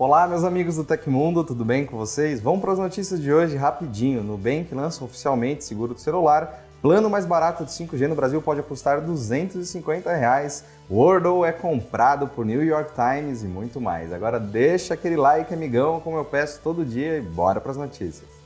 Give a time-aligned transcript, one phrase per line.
[0.00, 2.40] Olá, meus amigos do Tecmundo, tudo bem com vocês?
[2.40, 4.22] Vamos para as notícias de hoje rapidinho.
[4.22, 6.62] Nubank lança oficialmente seguro do celular.
[6.80, 10.64] Plano mais barato de 5G no Brasil pode custar 250 reais.
[10.88, 14.12] Wordle é comprado por New York Times e muito mais.
[14.12, 18.38] Agora deixa aquele like, amigão, como eu peço todo dia e bora para as notícias.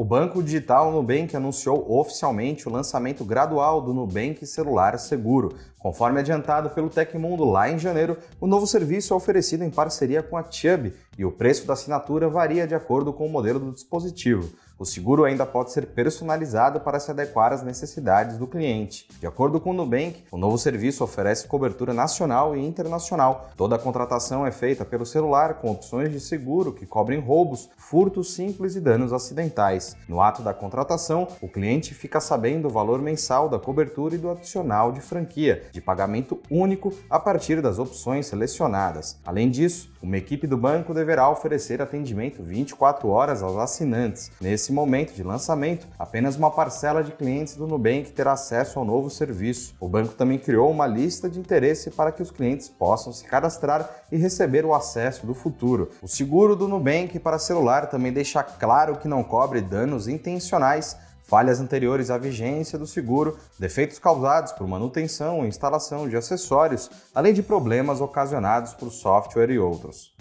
[0.00, 5.54] O banco digital Nubank anunciou oficialmente o lançamento gradual do Nubank Celular Seguro.
[5.80, 10.36] Conforme adiantado pelo Tecmundo lá em janeiro, o novo serviço é oferecido em parceria com
[10.36, 14.50] a Chubb e o preço da assinatura varia de acordo com o modelo do dispositivo.
[14.80, 19.06] O seguro ainda pode ser personalizado para se adequar às necessidades do cliente.
[19.20, 23.50] De acordo com o Nubank, o novo serviço oferece cobertura nacional e internacional.
[23.58, 28.32] Toda a contratação é feita pelo celular com opções de seguro que cobrem roubos, furtos
[28.32, 29.94] simples e danos acidentais.
[30.08, 34.30] No ato da contratação, o cliente fica sabendo o valor mensal da cobertura e do
[34.30, 39.18] adicional de franquia, de pagamento único a partir das opções selecionadas.
[39.24, 44.30] Além disso, uma equipe do banco deverá oferecer atendimento 24 horas aos assinantes.
[44.40, 49.10] Nesse momento de lançamento, apenas uma parcela de clientes do Nubank terá acesso ao novo
[49.10, 49.74] serviço.
[49.78, 53.88] O banco também criou uma lista de interesse para que os clientes possam se cadastrar
[54.10, 55.90] e receber o acesso do futuro.
[56.00, 60.96] O seguro do Nubank para celular também deixa claro que não cobre danos intencionais
[61.30, 67.32] falhas anteriores à vigência do seguro, defeitos causados por manutenção ou instalação de acessórios, além
[67.32, 70.12] de problemas ocasionados por software e outros.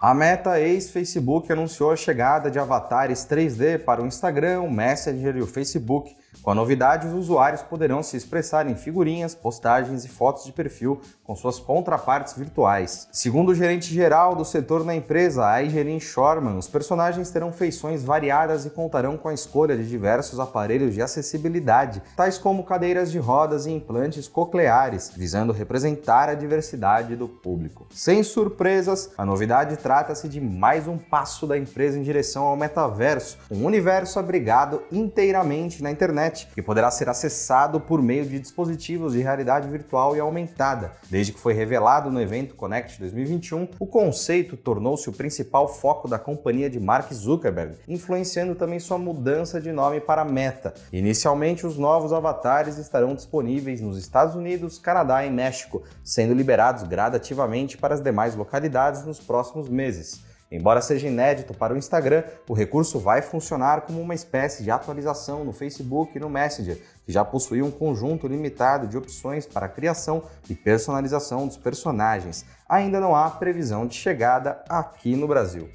[0.00, 5.42] A Meta ex-Facebook anunciou a chegada de avatares 3D para o Instagram, o Messenger e
[5.42, 10.44] o Facebook com a novidade, os usuários poderão se expressar em figurinhas, postagens e fotos
[10.44, 11.00] de perfil
[11.32, 13.08] com suas contrapartes virtuais.
[13.10, 18.66] Segundo o gerente geral do setor na empresa, Aigerin Shorman, os personagens terão feições variadas
[18.66, 23.64] e contarão com a escolha de diversos aparelhos de acessibilidade, tais como cadeiras de rodas
[23.64, 27.86] e implantes cocleares, visando representar a diversidade do público.
[27.90, 33.38] Sem surpresas, a novidade trata-se de mais um passo da empresa em direção ao metaverso,
[33.50, 39.22] um universo abrigado inteiramente na internet que poderá ser acessado por meio de dispositivos de
[39.22, 40.92] realidade virtual e aumentada.
[41.08, 46.18] Desde que foi revelado no evento Connect 2021, o conceito tornou-se o principal foco da
[46.18, 50.74] companhia de Mark Zuckerberg, influenciando também sua mudança de nome para Meta.
[50.92, 57.76] Inicialmente, os novos avatares estarão disponíveis nos Estados Unidos, Canadá e México, sendo liberados gradativamente
[57.76, 60.31] para as demais localidades nos próximos meses.
[60.52, 65.46] Embora seja inédito para o Instagram, o recurso vai funcionar como uma espécie de atualização
[65.46, 69.68] no Facebook e no Messenger, que já possui um conjunto limitado de opções para a
[69.68, 72.44] criação e personalização dos personagens.
[72.68, 75.70] Ainda não há previsão de chegada aqui no Brasil.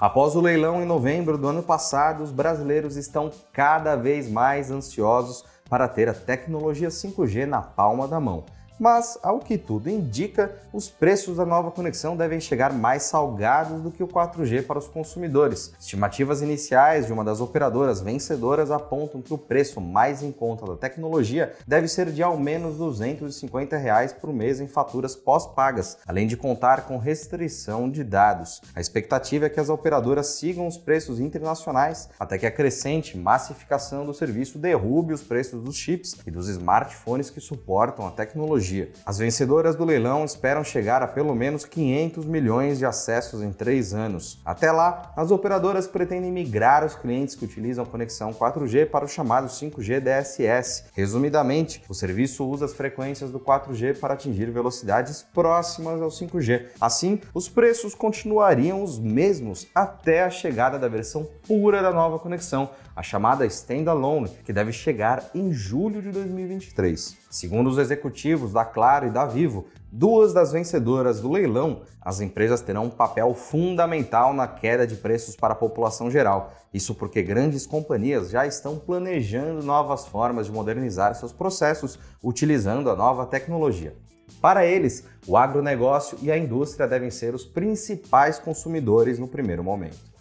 [0.00, 5.44] Após o leilão em novembro do ano passado, os brasileiros estão cada vez mais ansiosos
[5.70, 8.44] para ter a tecnologia 5G na palma da mão
[8.78, 13.90] mas, ao que tudo indica, os preços da nova conexão devem chegar mais salgados do
[13.90, 15.72] que o 4G para os consumidores.
[15.78, 20.76] Estimativas iniciais de uma das operadoras vencedoras apontam que o preço mais em conta da
[20.76, 26.36] tecnologia deve ser de ao menos 250 reais por mês em faturas pós-pagas, além de
[26.36, 28.60] contar com restrição de dados.
[28.74, 34.06] A expectativa é que as operadoras sigam os preços internacionais até que a crescente massificação
[34.06, 38.90] do serviço derrube os preços dos chips e dos smartphones que suportam a tecnologia dia.
[39.04, 43.92] As vencedoras do leilão esperam chegar a pelo menos 500 milhões de acessos em três
[43.94, 44.40] anos.
[44.44, 49.48] Até lá, as operadoras pretendem migrar os clientes que utilizam conexão 4G para o chamado
[49.48, 50.84] 5G DSS.
[50.94, 56.66] Resumidamente, o serviço usa as frequências do 4G para atingir velocidades próximas ao 5G.
[56.80, 62.70] Assim, os preços continuariam os mesmos até a chegada da versão pura da nova conexão,
[62.94, 67.16] a chamada Standalone, que deve chegar em julho de 2023.
[67.30, 72.60] Segundo os executivos da Claro e da Vivo, duas das vencedoras do leilão, as empresas
[72.60, 76.52] terão um papel fundamental na queda de preços para a população geral.
[76.72, 82.96] Isso porque grandes companhias já estão planejando novas formas de modernizar seus processos utilizando a
[82.96, 83.94] nova tecnologia.
[84.40, 90.11] Para eles, o agronegócio e a indústria devem ser os principais consumidores no primeiro momento.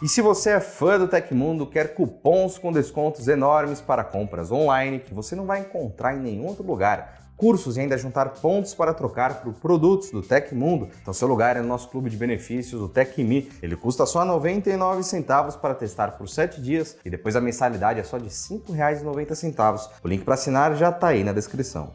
[0.00, 5.00] E se você é fã do Tecmundo, quer cupons com descontos enormes para compras online
[5.00, 8.94] que você não vai encontrar em nenhum outro lugar, cursos e ainda juntar pontos para
[8.94, 12.88] trocar por produtos do Tecmundo, então seu lugar é no nosso clube de benefícios, o
[12.88, 13.50] TecMe.
[13.60, 18.04] Ele custa só 99 centavos para testar por 7 dias e depois a mensalidade é
[18.04, 19.90] só de R$ 5,90.
[20.04, 21.90] O link para assinar já está aí na descrição.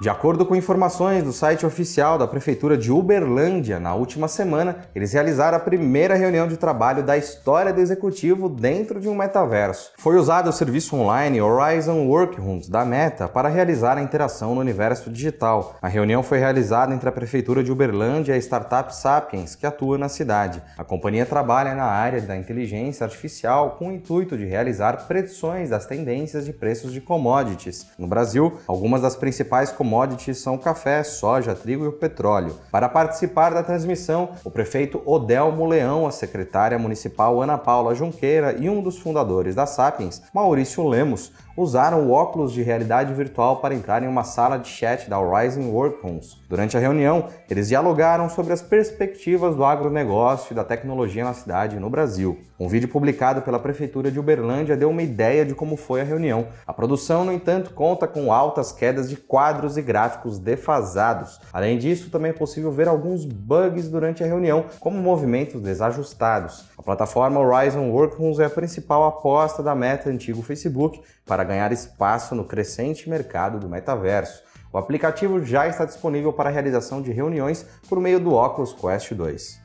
[0.00, 5.12] De acordo com informações do site oficial da Prefeitura de Uberlândia, na última semana, eles
[5.12, 9.92] realizaram a primeira reunião de trabalho da história do executivo dentro de um metaverso.
[9.96, 15.10] Foi usado o serviço online Horizon Workrooms da Meta para realizar a interação no universo
[15.10, 15.76] digital.
[15.80, 19.96] A reunião foi realizada entre a Prefeitura de Uberlândia e a startup Sapiens, que atua
[19.96, 20.60] na cidade.
[20.76, 25.86] A companhia trabalha na área da inteligência artificial com o intuito de realizar predições das
[25.86, 27.86] tendências de preços de commodities.
[27.96, 32.56] No Brasil, algumas das principais commodities são o café, soja, trigo e o petróleo.
[32.72, 38.70] Para participar da transmissão, o prefeito Odelmo Leão, a secretária municipal Ana Paula Junqueira e
[38.70, 44.02] um dos fundadores da Sapiens, Maurício Lemos, usaram o óculos de realidade virtual para entrar
[44.02, 46.42] em uma sala de chat da Horizon Workrooms.
[46.48, 51.76] Durante a reunião, eles dialogaram sobre as perspectivas do agronegócio e da tecnologia na cidade
[51.76, 52.38] e no Brasil.
[52.58, 56.46] Um vídeo publicado pela Prefeitura de Uberlândia deu uma ideia de como foi a reunião.
[56.66, 61.40] A produção, no entanto, conta com altas quedas de quadros e gráficos defasados.
[61.52, 66.64] Além disso, também é possível ver alguns bugs durante a reunião, como movimentos desajustados.
[66.78, 72.34] A plataforma Horizon Workrooms é a principal aposta da Meta antigo Facebook para ganhar espaço
[72.34, 74.42] no crescente mercado do metaverso.
[74.72, 79.12] O aplicativo já está disponível para a realização de reuniões por meio do Oculus Quest
[79.12, 79.62] 2.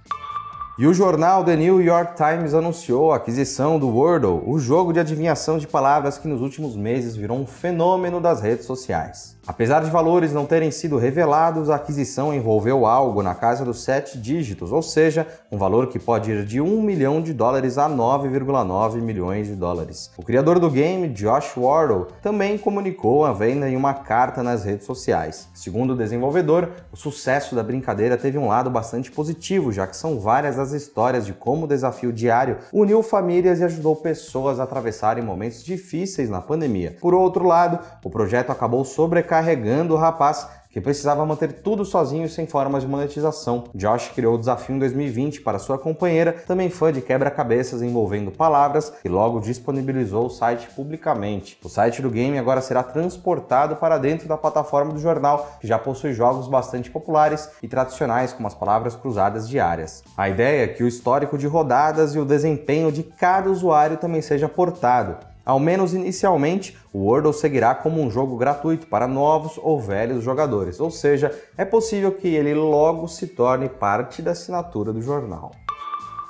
[0.79, 4.99] E o jornal The New York Times anunciou a aquisição do Wordle, o jogo de
[5.01, 9.37] adivinhação de palavras que nos últimos meses virou um fenômeno das redes sociais.
[9.49, 14.15] Apesar de valores não terem sido revelados, a aquisição envolveu algo na casa dos sete
[14.15, 19.01] dígitos, ou seja, um valor que pode ir de 1 milhão de dólares a 9,9
[19.01, 20.11] milhões de dólares.
[20.15, 24.85] O criador do game, Josh Wardle, também comunicou a venda em uma carta nas redes
[24.85, 25.49] sociais.
[25.55, 30.19] Segundo o desenvolvedor, o sucesso da brincadeira teve um lado bastante positivo, já que são
[30.19, 35.23] várias as histórias de como o desafio diário uniu famílias e ajudou pessoas a atravessarem
[35.23, 36.97] momentos difíceis na pandemia.
[37.01, 42.27] Por outro lado, o projeto acabou sobrecarregando carregando o rapaz que precisava manter tudo sozinho
[42.29, 43.63] sem formas de monetização.
[43.73, 48.93] Josh criou o desafio em 2020 para sua companheira, também fã de quebra-cabeças envolvendo palavras,
[49.03, 51.57] e logo disponibilizou o site publicamente.
[51.63, 55.79] O site do game agora será transportado para dentro da plataforma do jornal, que já
[55.79, 60.03] possui jogos bastante populares e tradicionais, como as palavras cruzadas diárias.
[60.17, 64.21] A ideia é que o histórico de rodadas e o desempenho de cada usuário também
[64.21, 65.29] seja portado.
[65.49, 70.79] Ao menos inicialmente, o Wordle seguirá como um jogo gratuito para novos ou velhos jogadores,
[70.79, 75.49] ou seja, é possível que ele logo se torne parte da assinatura do jornal.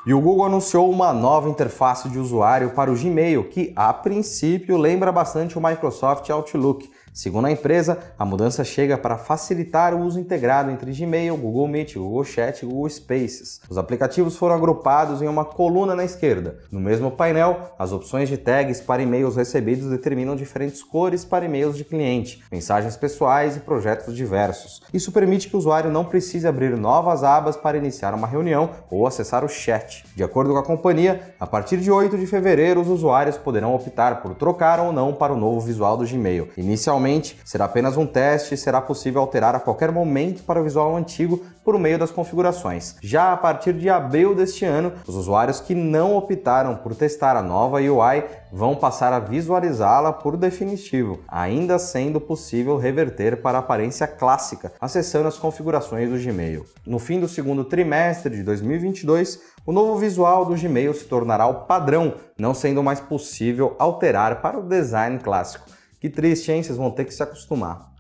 [0.08, 4.78] E o Google anunciou uma nova interface de usuário para o Gmail, que a princípio
[4.78, 10.20] lembra bastante o Microsoft Outlook, Segundo a empresa, a mudança chega para facilitar o uso
[10.20, 13.62] integrado entre Gmail, Google Meet, Google Chat e Google Spaces.
[13.70, 16.60] Os aplicativos foram agrupados em uma coluna na esquerda.
[16.72, 21.76] No mesmo painel, as opções de tags para e-mails recebidos determinam diferentes cores para e-mails
[21.76, 24.82] de cliente, mensagens pessoais e projetos diversos.
[24.94, 29.06] Isso permite que o usuário não precise abrir novas abas para iniciar uma reunião ou
[29.06, 30.06] acessar o chat.
[30.16, 34.22] De acordo com a companhia, a partir de 8 de fevereiro, os usuários poderão optar
[34.22, 36.50] por trocar ou não para o novo visual do Gmail.
[36.56, 40.64] Inicialmente, Inicialmente, será apenas um teste e será possível alterar a qualquer momento para o
[40.64, 42.98] visual antigo por meio das configurações.
[43.02, 47.42] Já a partir de abril deste ano, os usuários que não optaram por testar a
[47.42, 54.06] nova UI vão passar a visualizá-la por definitivo, ainda sendo possível reverter para a aparência
[54.06, 56.66] clássica, acessando as configurações do Gmail.
[56.86, 61.66] No fim do segundo trimestre de 2022, o novo visual do Gmail se tornará o
[61.66, 65.79] padrão, não sendo mais possível alterar para o design clássico.
[66.00, 66.64] Que triste, hein?
[66.64, 67.94] Vocês vão ter que se acostumar.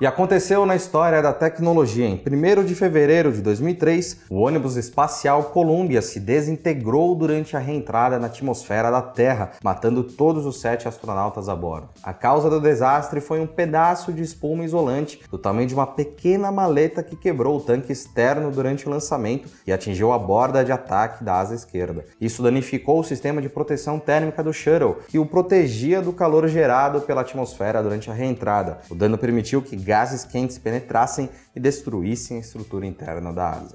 [0.00, 2.06] E aconteceu na história da tecnologia.
[2.06, 8.16] Em 1 de fevereiro de 2003, o ônibus espacial Columbia se desintegrou durante a reentrada
[8.16, 11.88] na atmosfera da Terra, matando todos os sete astronautas a bordo.
[12.00, 16.52] A causa do desastre foi um pedaço de espuma isolante do tamanho de uma pequena
[16.52, 21.24] maleta que quebrou o tanque externo durante o lançamento e atingiu a borda de ataque
[21.24, 22.04] da asa esquerda.
[22.20, 27.00] Isso danificou o sistema de proteção térmica do shuttle, que o protegia do calor gerado
[27.00, 28.78] pela atmosfera durante a reentrada.
[28.88, 33.74] O dano permitiu que gases quentes penetrassem e destruíssem a estrutura interna da asa.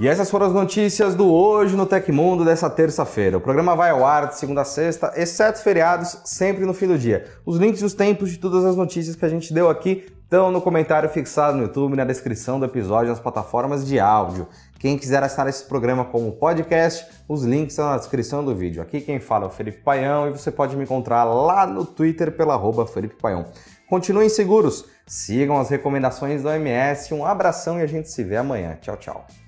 [0.00, 3.36] E essas foram as notícias do Hoje no Tecmundo dessa terça-feira.
[3.36, 6.98] O programa vai ao ar de segunda a sexta, exceto feriados, sempre no fim do
[6.98, 7.26] dia.
[7.46, 10.52] Os links e os tempos de todas as notícias que a gente deu aqui estão
[10.52, 14.46] no comentário fixado no YouTube, na descrição do episódio, nas plataformas de áudio.
[14.78, 18.80] Quem quiser assinar esse programa como podcast, os links estão na descrição do vídeo.
[18.80, 22.30] Aqui quem fala é o Felipe Paião e você pode me encontrar lá no Twitter
[22.30, 23.46] pela arroba Felipe Paião.
[23.88, 28.78] Continuem seguros, sigam as recomendações da OMS, um abração e a gente se vê amanhã.
[28.80, 29.39] Tchau, tchau.